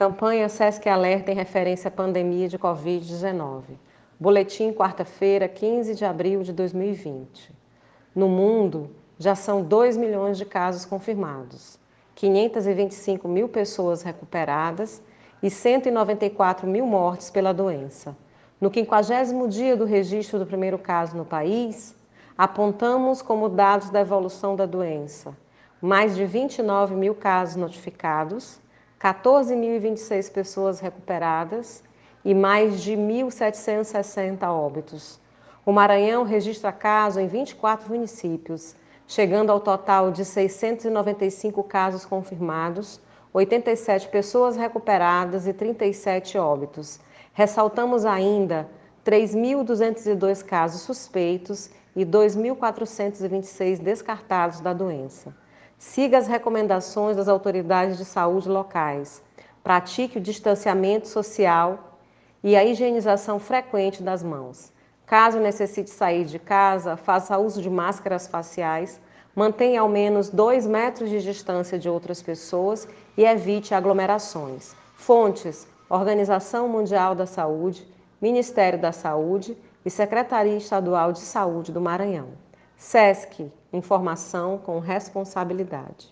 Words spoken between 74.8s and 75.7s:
Fontes: